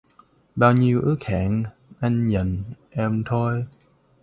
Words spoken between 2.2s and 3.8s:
dành...em thôi.